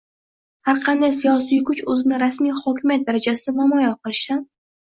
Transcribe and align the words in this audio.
har 0.69 0.79
qanday 0.85 1.13
siyosiy 1.17 1.59
kuch 1.69 1.83
o‘zini 1.95 2.21
rasmiy 2.25 2.57
hokimiyat 2.63 3.07
darajasida 3.11 3.57
namoyon 3.63 3.97
qilishdan 4.01 4.45